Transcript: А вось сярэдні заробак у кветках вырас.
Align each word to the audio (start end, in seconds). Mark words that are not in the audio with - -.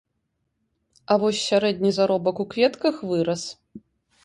А 1.15 1.17
вось 1.25 1.43
сярэдні 1.51 1.91
заробак 1.99 2.35
у 2.47 2.49
кветках 2.57 2.95
вырас. 3.13 3.47